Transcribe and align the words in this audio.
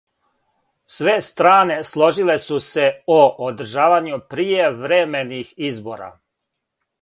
Све 0.93 1.11
стране 1.25 1.75
сложиле 1.89 2.37
су 2.45 2.57
се 2.69 2.87
о 3.17 3.19
одржавању 3.49 4.19
пријевремених 4.33 5.53
избора. 5.71 6.11